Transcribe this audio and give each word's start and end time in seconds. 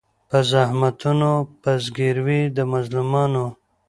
په 0.29 0.37
زخمونو 0.51 1.31
په 1.61 1.71
زګیروي 1.85 2.41
د 2.57 2.59
مظلومانو 2.73 3.45